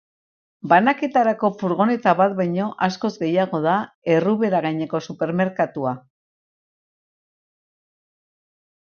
[0.71, 3.73] Banaketarako furgoneta bat baino askoz gehiago da,
[4.13, 5.93] errubera gaineko supermerkatua.